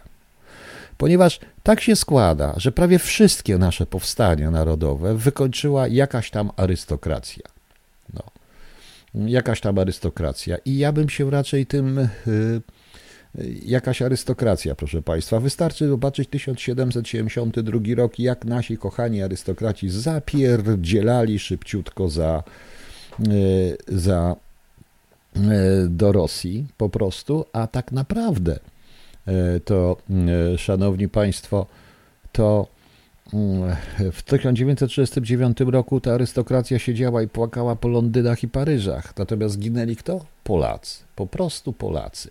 [0.98, 7.43] ponieważ tak się składa, że prawie wszystkie nasze powstania narodowe wykończyła jakaś tam arystokracja.
[8.13, 8.24] No.
[9.28, 10.58] Jakaś tam arystokracja.
[10.65, 12.10] I ja bym się raczej tym.
[12.28, 12.62] Yy,
[13.65, 15.39] jakaś arystokracja, proszę Państwa.
[15.39, 22.43] Wystarczy zobaczyć 1772 rok, jak nasi kochani arystokraci zapierdzielali szybciutko za,
[23.19, 24.36] yy, za
[25.36, 25.41] yy,
[25.89, 28.60] do Rosji po prostu, a tak naprawdę
[29.26, 29.98] E, to,
[30.54, 31.65] e, szanowni państwo,
[32.32, 32.67] to
[33.34, 33.76] mm,
[34.12, 39.17] w 1939 roku ta arystokracja siedziała i płakała po Londynach i Paryżach.
[39.17, 40.26] Natomiast zginęli kto?
[40.43, 41.04] Polacy.
[41.15, 42.30] Po prostu Polacy.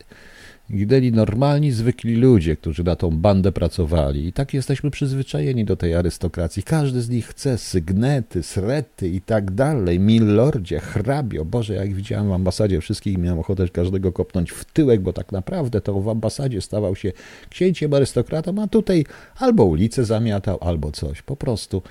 [0.73, 4.27] Ginęli normalni, zwykli ludzie, którzy na tą bandę pracowali.
[4.27, 6.63] I tak jesteśmy przyzwyczajeni do tej arystokracji.
[6.63, 10.01] Każdy z nich chce sygnety, srety i tak dalej.
[10.01, 11.45] Milordzie, hrabio.
[11.45, 15.81] Boże, jak widziałem w ambasadzie wszystkich, miałem ochotę każdego kopnąć w tyłek, bo tak naprawdę
[15.81, 17.13] to w ambasadzie stawał się
[17.51, 19.05] księciem arystokratą, a tutaj
[19.37, 21.23] albo ulicę zamiatał, albo coś.
[21.23, 21.83] Po prostu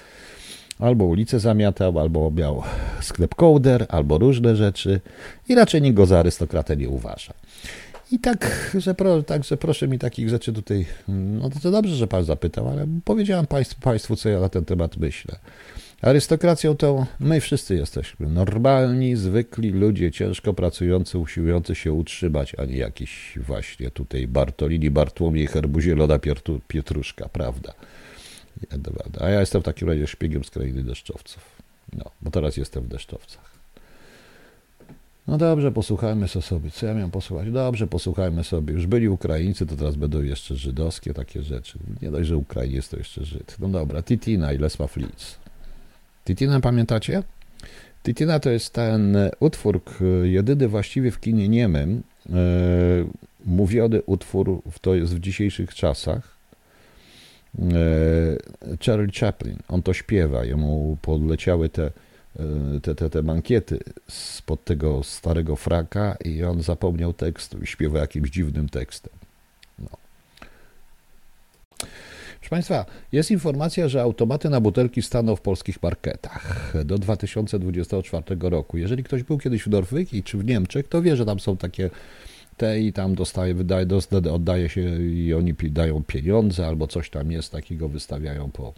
[0.79, 2.63] albo ulicę zamiatał, albo miał
[3.01, 5.01] sklep kołder, albo różne rzeczy
[5.49, 7.33] i raczej nikt go za arystokratę nie uważa.
[8.13, 12.23] I tak, że, pro, tak, proszę mi takich rzeczy tutaj, no to, dobrze, że pan
[12.23, 15.39] zapytał, ale powiedziałem państwu, państwu, co ja na ten temat myślę.
[16.01, 18.27] Arystokracją to my wszyscy jesteśmy.
[18.27, 25.47] Normalni, zwykli ludzie, ciężko pracujący, usiłujący się utrzymać, a nie jakiś właśnie tutaj Bartolini, Bartłomiej,
[25.47, 26.19] Herbuzielona,
[26.67, 27.73] Pietruszka, prawda?
[29.19, 31.61] A ja jestem w takim razie szpiegiem z krainy deszczowców.
[31.93, 33.52] No, bo teraz jestem w deszczowcach.
[35.27, 36.71] No dobrze, posłuchajmy sobie.
[36.71, 37.51] Co ja miałem posłuchać?
[37.51, 38.73] Dobrze, posłuchajmy sobie.
[38.73, 41.79] Już byli Ukraińcy, to teraz będą jeszcze żydowskie takie rzeczy.
[42.01, 43.55] Nie dość, że Ukrainiec to jeszcze Żyd.
[43.59, 45.37] No dobra, Titina i Lesma Flitz.
[46.25, 47.23] Titina pamiętacie?
[48.03, 49.81] Titina to jest ten utwór,
[50.23, 52.33] jedyny właściwie w kinie niemym, e,
[53.45, 56.37] mówiony utwór, to jest w dzisiejszych czasach.
[57.59, 61.91] E, Charlie Chaplin, on to śpiewa, jemu podleciały te
[62.81, 68.29] te, te, te mankiety spod tego starego fraka i on zapomniał tekstu i śpiewa jakimś
[68.29, 69.13] dziwnym tekstem.
[69.79, 69.89] No.
[72.39, 78.77] Proszę Państwa, jest informacja, że automaty na butelki staną w polskich marketach do 2024 roku.
[78.77, 81.89] Jeżeli ktoś był kiedyś w Norwegii czy w Niemczech, to wie, że tam są takie
[82.57, 83.85] te i tam dostaje, wydaje,
[84.31, 88.73] oddaje się i oni dają pieniądze albo coś tam jest takiego, wystawiają po,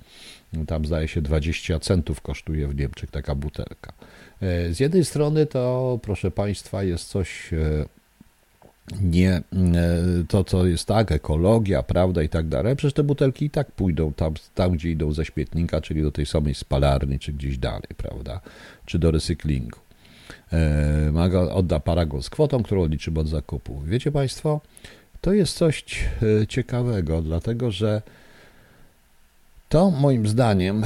[0.68, 3.94] tam zdaje się 20 centów kosztuje w Niemczech taka butelka.
[4.42, 7.86] E, z jednej strony to, proszę Państwa, jest coś e,
[9.02, 9.44] nie e,
[10.28, 12.76] to, co jest tak, ekologia, prawda i tak dalej.
[12.76, 16.26] Przecież te butelki i tak pójdą tam, tam, gdzie idą ze śmietnika, czyli do tej
[16.26, 18.42] samej spalarni, czy gdzieś dalej, prawda,
[18.86, 19.85] czy do recyklingu.
[21.12, 23.82] Maga odda paragon z kwotą, którą liczymy od zakupu.
[23.86, 24.62] Wiecie Państwo,
[25.22, 25.86] to jest coś
[26.50, 28.02] ciekawego, dlatego że
[29.70, 30.84] to moim zdaniem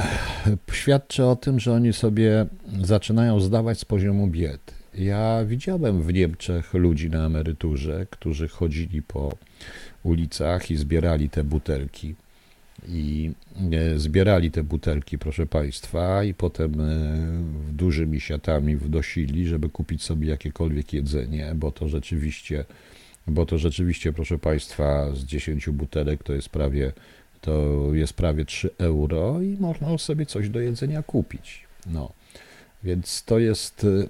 [0.72, 2.46] świadczy o tym, że oni sobie
[2.82, 4.58] zaczynają zdawać z poziomu biedy.
[4.94, 9.32] Ja widziałem w Niemczech ludzi na emeryturze, którzy chodzili po
[10.02, 12.14] ulicach i zbierali te butelki.
[12.88, 13.32] I
[13.72, 17.16] e, zbierali te butelki, proszę Państwa, i potem e,
[17.72, 22.64] dużymi siatami wdosili, żeby kupić sobie jakiekolwiek jedzenie, bo to rzeczywiście,
[23.26, 26.92] bo to rzeczywiście, proszę Państwa, z 10 butelek to jest prawie
[27.40, 31.64] to jest prawie 3 euro i można sobie coś do jedzenia kupić.
[31.86, 32.12] No.
[32.84, 34.08] Więc to jest, y,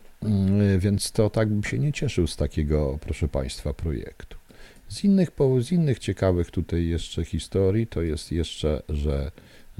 [0.78, 4.39] więc to tak bym się nie cieszył z takiego, proszę Państwa, projektu.
[4.90, 9.30] Z innych, z innych ciekawych tutaj jeszcze historii to jest jeszcze, że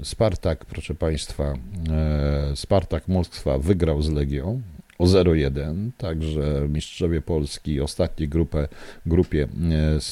[0.03, 1.53] Spartak, proszę Państwa,
[1.89, 4.61] e, Spartak Moskwa wygrał z Legią
[4.97, 8.67] o 0-1, także mistrzowie Polski, ostatniej grupę,
[9.05, 9.47] grupie,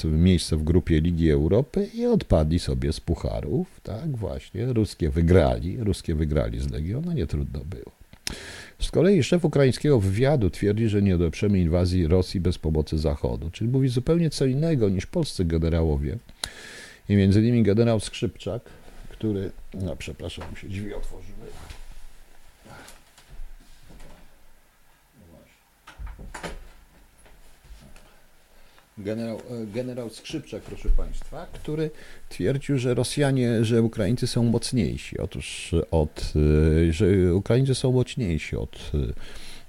[0.03, 5.77] e, miejsce w grupie Ligi Europy i odpadli sobie z pucharów, tak właśnie, ruskie wygrali,
[5.83, 7.98] ruskie wygrali z Legią, no nie trudno było.
[8.79, 13.69] Z kolei szef ukraińskiego wywiadu twierdzi, że nie odeprzemy inwazji Rosji bez pomocy Zachodu, czyli
[13.69, 16.17] mówi zupełnie co innego niż polscy generałowie.
[17.09, 18.61] I między innymi generał Skrzypczak,
[19.09, 21.47] który, no przepraszam, się drzwi otworzyły.
[28.99, 31.91] Generał, e, generał Skrzypczak, proszę Państwa, który
[32.29, 35.17] twierdził, że Rosjanie, że Ukraińcy są mocniejsi.
[35.17, 36.33] Otóż od,
[36.89, 38.91] e, że Ukraińcy są mocniejsi od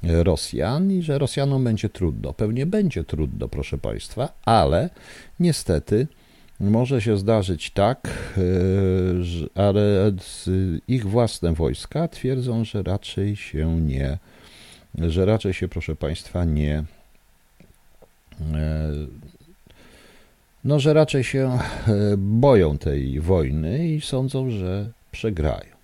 [0.04, 2.32] e, Rosjan i że Rosjanom będzie trudno.
[2.32, 4.90] Pewnie będzie trudno, proszę Państwa, ale
[5.40, 6.06] niestety
[6.60, 8.08] może się zdarzyć tak,
[9.54, 10.12] ale
[10.88, 14.18] ich własne wojska twierdzą, że raczej się nie,
[14.98, 16.84] że raczej się, proszę Państwa, nie
[20.64, 21.58] no, że raczej się e,
[22.16, 25.80] boją tej wojny i sądzą, że przegrają.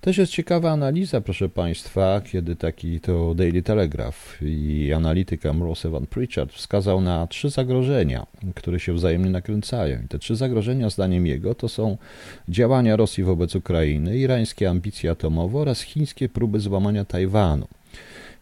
[0.00, 6.06] Też jest ciekawa analiza, proszę Państwa, kiedy taki to Daily Telegraph i analityk Ambrose Van
[6.06, 10.02] Pritchard wskazał na trzy zagrożenia, które się wzajemnie nakręcają.
[10.04, 11.96] I te trzy zagrożenia, zdaniem jego, to są
[12.48, 17.66] działania Rosji wobec Ukrainy, irańskie ambicje atomowe oraz chińskie próby złamania Tajwanu.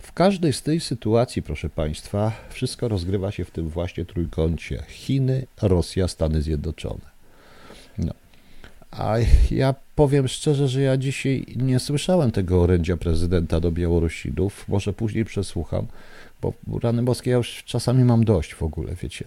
[0.04, 5.46] W każdej z tej sytuacji, proszę Państwa, wszystko rozgrywa się w tym właśnie trójkącie Chiny,
[5.62, 7.00] Rosja, Stany Zjednoczone.
[7.98, 8.12] No.
[8.90, 9.14] A
[9.50, 14.68] ja powiem szczerze, że ja dzisiaj nie słyszałem tego orędzia prezydenta do Białorusinów.
[14.68, 15.86] Może później przesłucham,
[16.42, 19.24] bo rany boskie ja już czasami mam dość w ogóle, wiecie.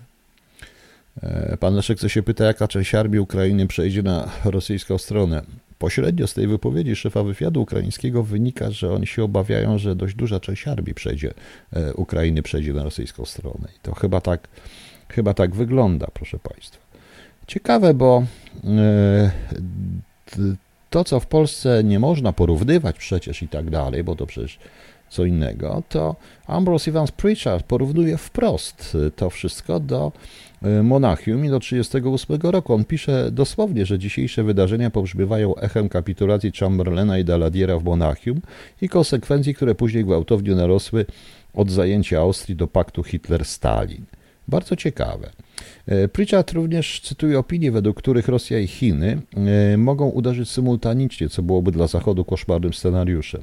[1.24, 5.42] E, pan Leszek co się pyta, jaka część armii Ukrainy przejdzie na rosyjską stronę.
[5.80, 10.40] Pośrednio z tej wypowiedzi szefa wywiadu ukraińskiego wynika, że oni się obawiają, że dość duża
[10.40, 11.34] część armii przejdzie,
[11.74, 13.68] e, Ukrainy przejdzie na rosyjską stronę.
[13.76, 14.48] I to chyba tak,
[15.10, 16.82] chyba tak wygląda, proszę Państwa.
[17.48, 18.24] Ciekawe, bo
[18.64, 19.32] e,
[20.90, 24.60] to, co w Polsce nie można porównywać przecież i tak dalej, bo to przecież
[25.10, 26.16] co innego, to
[26.48, 30.12] Ambrose Evans Pritchard porównuje wprost to wszystko do
[30.62, 32.74] e, Monachium i do 1938 roku.
[32.74, 38.42] On pisze dosłownie, że dzisiejsze wydarzenia pobrzmiewają echem kapitulacji Chamberlaina i Daladiera w Monachium
[38.82, 41.06] i konsekwencji, które później gwałtownie narosły
[41.54, 44.02] od zajęcia Austrii do paktu Hitler-Stalin.
[44.48, 45.30] Bardzo ciekawe.
[45.88, 49.22] E, Pritchard również cytuje opinie, według których Rosja i Chiny
[49.74, 53.42] e, mogą uderzyć symultanicznie, co byłoby dla Zachodu koszmarnym scenariuszem.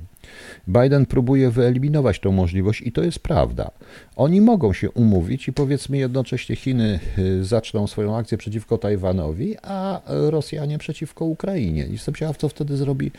[0.69, 3.71] Biden próbuje wyeliminować tę możliwość i to jest prawda.
[4.17, 7.01] Oni mogą się umówić i powiedzmy jednocześnie Chiny
[7.41, 11.87] e, zaczną swoją akcję przeciwko Tajwanowi, a Rosjanie przeciwko Ukrainie.
[11.91, 13.11] Jestem ciekaw, co wtedy zrobi,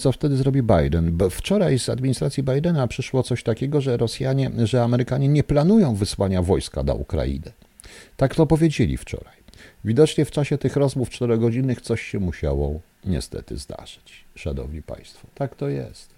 [0.00, 1.18] co wtedy zrobi Biden.
[1.30, 6.82] Wczoraj z administracji Bidena przyszło coś takiego, że Rosjanie, że Amerykanie nie planują wysłania wojska
[6.82, 7.61] na Ukrainę.
[8.22, 9.36] Tak to powiedzieli wczoraj.
[9.84, 15.28] Widocznie w czasie tych rozmów czterogodzinnych coś się musiało niestety zdarzyć, szanowni państwo.
[15.34, 16.08] Tak to jest.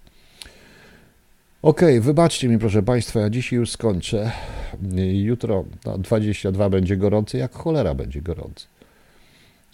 [1.62, 4.32] Okej, okay, wybaczcie mi, proszę Państwa, ja dzisiaj już skończę.
[5.12, 8.66] Jutro no, 22 będzie gorący, jak cholera będzie gorący.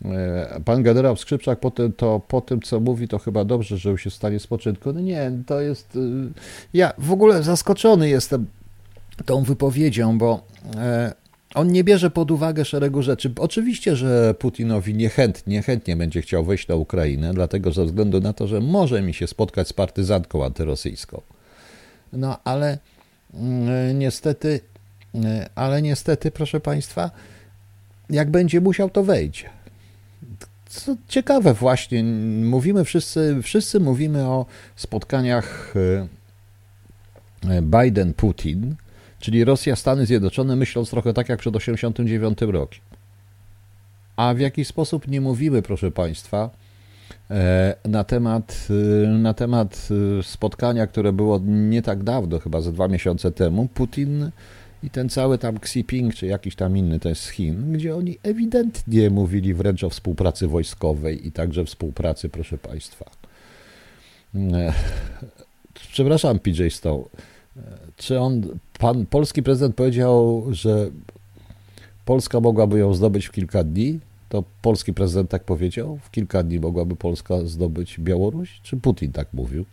[0.05, 3.91] E, pan generał Skrzypczak po tym, to, po tym, co mówi, to chyba dobrze, że
[3.91, 4.93] już się stanie spoczynku.
[4.93, 5.97] No nie, to jest...
[5.97, 6.33] Y,
[6.75, 8.47] ja w ogóle zaskoczony jestem
[9.27, 10.43] tą wypowiedzią, bo
[10.77, 11.20] e,
[11.55, 13.33] on nie bierze pod uwagę szeregu rzeczy.
[13.39, 18.47] Oczywiście, że Putinowi niechętnie, chętnie będzie chciał wejść na Ukrainę, dlatego ze względu na to,
[18.47, 21.23] że może mi się spotkać z partyzantką antyrosyjską.
[22.13, 22.79] No ale
[23.35, 24.61] mm, niestety,
[25.15, 27.11] mm, ale niestety, proszę Państwa,
[28.11, 29.51] jak będzie musiał, to wejdzie.
[30.67, 32.05] Co ciekawe właśnie,
[32.45, 35.75] mówimy wszyscy, wszyscy mówimy o spotkaniach
[37.47, 38.75] e, Biden-Putin,
[39.21, 42.81] Czyli Rosja, Stany Zjednoczone myśląc trochę tak jak przed 1989 rokiem.
[44.17, 46.51] A w jaki sposób nie mówimy, proszę Państwa,
[47.31, 48.69] e, na temat,
[49.05, 53.69] e, na temat e, spotkania, które było nie tak dawno, chyba ze dwa miesiące temu,
[53.75, 54.31] Putin
[54.83, 57.97] i ten cały tam Xi Jinping, czy jakiś tam inny, to jest z Chin, gdzie
[57.97, 63.11] oni ewidentnie mówili wręcz o współpracy wojskowej i także współpracy, proszę Państwa.
[65.75, 67.09] Przepraszam, PJ Stowe.
[67.97, 68.43] Czy on,
[68.79, 70.91] pan polski prezydent powiedział, że
[72.05, 74.01] Polska mogłaby ją zdobyć w kilka dni?
[74.29, 75.99] To polski prezydent tak powiedział?
[76.03, 78.61] W kilka dni mogłaby Polska zdobyć Białoruś?
[78.63, 79.65] Czy Putin tak mówił?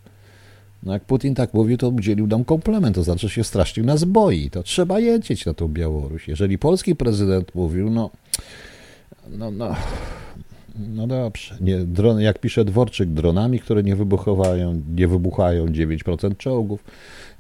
[0.84, 4.50] No jak Putin tak mówił, to udzielił nam komplement, to znaczy się strasznie nas boi.
[4.50, 6.28] To trzeba jeździć na tą Białoruś.
[6.28, 8.10] Jeżeli polski prezydent mówił, no,
[9.30, 9.76] no, no,
[10.80, 11.58] no dobrze.
[11.62, 16.84] Nie, dron, jak pisze Dworczyk, dronami, które nie wybuchają, nie wybuchają 9% czołgów,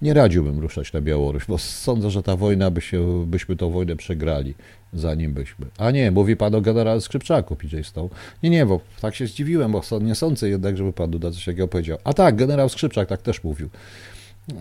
[0.01, 3.95] nie radziłbym ruszać na Białoruś, bo sądzę, że ta wojna by się, byśmy tą wojnę
[3.95, 4.53] przegrali,
[4.93, 5.65] zanim byśmy.
[5.77, 8.09] A nie, mówi pan o generale Skrzypczaku, PJ Stoł.
[8.43, 11.67] Nie, nie, bo tak się zdziwiłem, bo nie sądzę jednak, żeby pan Duda coś takiego
[11.67, 11.97] powiedział.
[12.03, 13.69] A tak, generał Skrzypczak tak też mówił.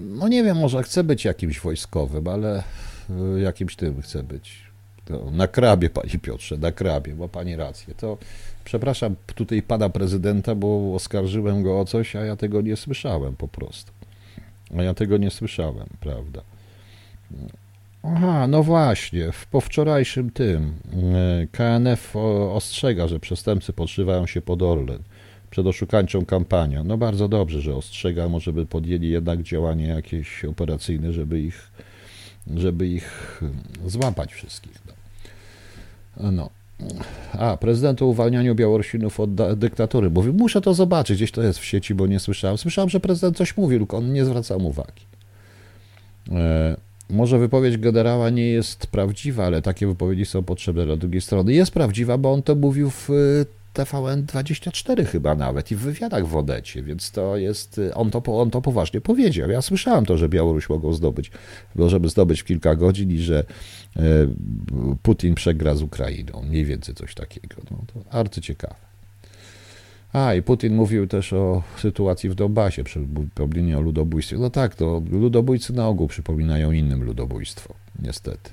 [0.00, 2.62] No nie wiem, może chce być jakimś wojskowym, ale
[3.36, 4.65] y, jakimś tym chce być.
[5.32, 7.94] Na krabie, panie Piotrze, na krabie, ma pani rację.
[7.94, 8.18] To
[8.64, 13.48] przepraszam tutaj pana prezydenta, bo oskarżyłem go o coś, a ja tego nie słyszałem po
[13.48, 13.92] prostu.
[14.78, 16.40] A ja tego nie słyszałem, prawda?
[18.02, 22.16] Aha, no właśnie, w powczorajszym tym e, KNF
[22.52, 25.02] ostrzega, że przestępcy podszywają się pod Orlen
[25.50, 26.84] przed oszukańczą kampanią.
[26.84, 31.70] No bardzo dobrze, że ostrzega, może by podjęli jednak działanie jakieś operacyjne, żeby ich,
[32.56, 33.40] żeby ich
[33.86, 34.72] złapać wszystkich.
[34.86, 34.92] No.
[36.20, 36.50] No.
[37.32, 40.10] A, prezydent o uwalnianiu Białorusinów od dyktatury.
[40.10, 42.58] Mówił, muszę to zobaczyć, gdzieś to jest w sieci, bo nie słyszałem.
[42.58, 45.02] Słyszałem, że prezydent coś mówił, tylko on nie zwracał uwagi.
[46.32, 46.76] E,
[47.10, 51.52] może wypowiedź generała nie jest prawdziwa, ale takie wypowiedzi są potrzebne dla drugiej strony.
[51.52, 53.08] Jest prawdziwa, bo on to mówił w
[53.76, 58.62] TVN24 chyba nawet i w wywiadach w Odecie, więc to jest, on to, on to
[58.62, 59.50] poważnie powiedział.
[59.50, 61.30] Ja słyszałem to, że Białoruś mogą zdobyć,
[61.74, 63.44] możemy zdobyć w kilka godzin i że
[65.02, 67.56] Putin przegra z Ukrainą, mniej więcej coś takiego.
[67.70, 68.74] No, to arcyciekawe.
[70.12, 74.38] A, i Putin mówił też o sytuacji w Donbasie, przypomnienie o ludobójstwie.
[74.38, 78.50] No tak, to ludobójcy na ogół przypominają innym ludobójstwo, niestety.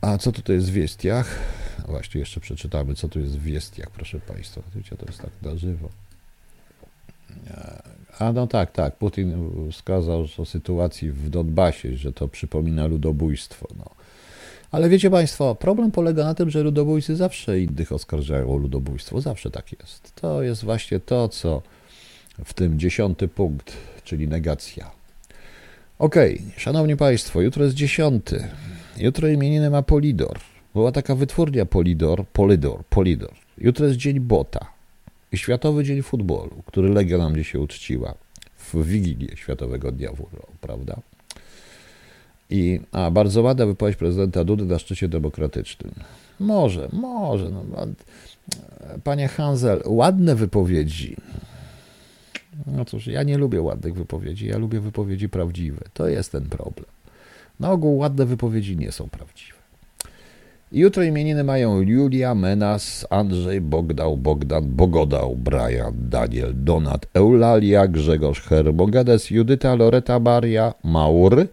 [0.00, 1.38] A co tutaj jest w Wiestiach?
[1.88, 4.62] Właśnie jeszcze przeczytamy, co tu jest w Wiestiach, proszę Państwa.
[4.98, 5.88] To jest tak na żywo.
[8.18, 8.96] A no tak, tak.
[8.96, 13.68] Putin wskazał o sytuacji w Donbasie, że to przypomina ludobójstwo.
[13.78, 13.90] No.
[14.70, 19.20] Ale wiecie Państwo, problem polega na tym, że ludobójcy zawsze innych oskarżają o ludobójstwo.
[19.20, 20.12] Zawsze tak jest.
[20.14, 21.62] To jest właśnie to, co
[22.44, 23.72] w tym dziesiąty punkt,
[24.04, 24.90] czyli negacja.
[25.98, 28.48] Okej, okay, szanowni Państwo, jutro jest dziesiąty.
[28.96, 30.38] Jutro imieniny ma Polidor.
[30.74, 33.34] Była taka wytwórnia Polidor, Polidor, Polidor.
[33.58, 34.75] Jutro jest dzień bota.
[35.34, 38.14] Światowy Dzień Futbolu, który Legia nam dzisiaj uczciła.
[38.56, 41.00] w Wigilię Światowego Dnia WRO, prawda?
[42.50, 45.94] I, a bardzo ładna wypowiedź prezydenta Dudy na szczycie demokratycznym.
[46.40, 47.50] Może, może.
[47.50, 47.64] No,
[49.04, 51.16] panie Hansel, ładne wypowiedzi.
[52.66, 55.80] No cóż, ja nie lubię ładnych wypowiedzi, ja lubię wypowiedzi prawdziwe.
[55.94, 56.86] To jest ten problem.
[57.60, 59.55] Na ogół ładne wypowiedzi nie są prawdziwe.
[60.76, 69.30] Jutro imieniny mają Julia, Menas, Andrzej, Bogdał, Bogdan, Bogodał, Brian, Daniel, Donat, Eulalia, Grzegorz, Hermogedes,
[69.30, 71.46] Judyta, Loreta, Maria, Maur,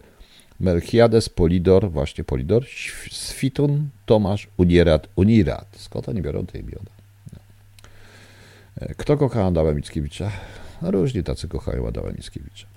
[0.60, 2.64] Melchiades, Polidor, właśnie Polidor,
[3.10, 5.76] Sfitun, Tomasz, Unierat, Unirat.
[5.76, 6.90] Skąd oni biorą te imiona?
[7.32, 7.38] No.
[8.96, 10.30] Kto kocha Adama Mickiewicza?
[10.82, 12.73] Różni tacy kochają Adama Mickiewicza.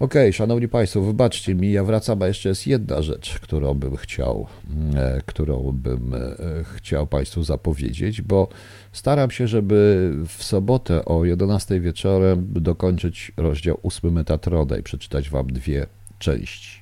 [0.00, 3.96] Okej, okay, szanowni państwo, wybaczcie mi, ja wracam, a jeszcze jest jedna rzecz, którą bym
[3.96, 4.46] chciał,
[4.96, 6.18] e, którą bym e,
[6.76, 8.48] chciał państwu zapowiedzieć, bo
[8.92, 15.46] staram się, żeby w sobotę o 11 wieczorem dokończyć rozdział 8 Metatroda i przeczytać wam
[15.46, 15.86] dwie
[16.18, 16.80] części.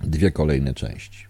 [0.00, 1.26] Dwie kolejne części.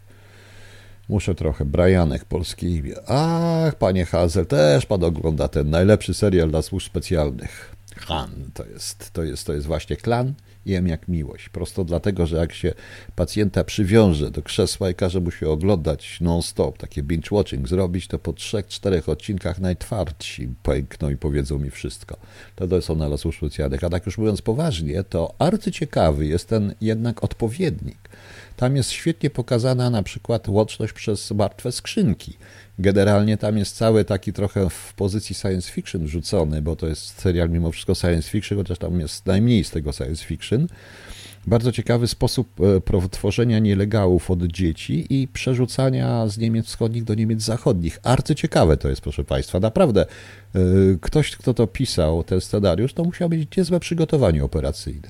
[1.08, 2.94] Muszę trochę Brianek polskie imię.
[3.06, 7.79] Ach, panie Hazel, też pan ogląda ten najlepszy serial dla służb specjalnych.
[7.96, 10.34] Han, to jest, to jest, to jest właśnie klan
[10.66, 11.48] jem jak miłość.
[11.48, 12.74] Prosto dlatego, że jak się
[13.16, 18.32] pacjenta przywiąże do krzesła i każe mu się oglądać non-stop, takie binge-watching zrobić, to po
[18.32, 22.16] trzech, czterech odcinkach najtwardsi pękną i powiedzą mi wszystko.
[22.56, 23.84] To, to na losu specjalnych.
[23.84, 28.09] A tak już mówiąc poważnie, to arcyciekawy jest ten jednak odpowiednik.
[28.60, 32.36] Tam jest świetnie pokazana na przykład łączność przez martwe skrzynki.
[32.78, 37.50] Generalnie tam jest cały taki trochę w pozycji science fiction rzucony, bo to jest serial
[37.50, 40.66] mimo wszystko science fiction, chociaż tam jest najmniej z tego science fiction.
[41.46, 42.48] Bardzo ciekawy sposób
[42.94, 47.98] e, tworzenia nielegałów od dzieci i przerzucania z Niemiec wschodnich do Niemiec zachodnich.
[48.02, 49.60] Arcyciekawe to jest, proszę Państwa.
[49.60, 50.06] Naprawdę,
[50.54, 50.58] e,
[51.00, 55.08] ktoś, kto to pisał, ten scenariusz, to musiał mieć niezłe przygotowanie operacyjne.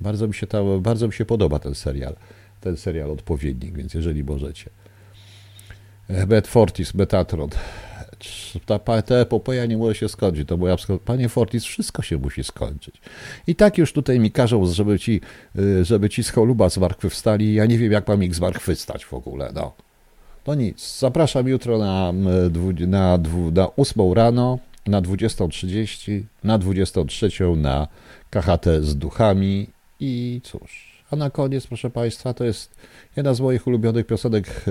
[0.00, 0.46] Bardzo mi się,
[0.80, 2.16] bardzo mi się podoba ten serial,
[2.60, 4.70] ten serial odpowiednik, więc jeżeli możecie.
[6.26, 7.50] Bet Fortis, Betatron.
[8.66, 10.48] Ta, ta epopeja nie może się skończyć.
[10.48, 13.00] To moja Panie Fortis, wszystko się musi skończyć.
[13.46, 15.20] I tak już tutaj mi każą, żeby ci,
[15.58, 17.54] y, żeby ci z choluba zmartwychwstali.
[17.54, 19.52] Ja nie wiem, jak mam ich zmartwychwstać w ogóle.
[19.54, 19.72] No.
[20.44, 20.98] To nic.
[20.98, 22.12] Zapraszam jutro na,
[22.86, 23.18] na,
[23.52, 27.88] na 8 rano, na 20.30, na 23 na
[28.30, 29.66] KHT z duchami
[30.00, 30.89] i cóż.
[31.10, 32.74] A na koniec, proszę Państwa, to jest
[33.16, 34.70] jedna z moich ulubionych piosenek e,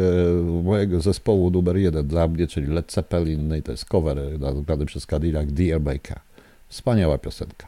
[0.63, 5.05] mojego zespołu numer jeden dla mnie, czyli Led Zeppelin, no to jest cover nagrany przez
[5.05, 6.19] Cadillac Dear Maker.
[6.69, 7.67] Wspaniała piosenka.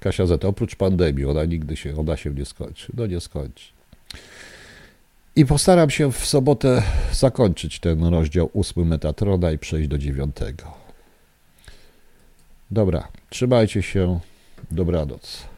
[0.00, 2.92] Kasia Z, oprócz pandemii, ona nigdy się, ona się nie skończy.
[2.96, 3.72] No nie skończy.
[5.36, 6.82] I postaram się w sobotę
[7.12, 10.64] zakończyć ten rozdział ósmy Metatrona i przejść do dziewiątego.
[12.70, 14.20] Dobra, trzymajcie się.
[14.70, 15.53] Dobranoc.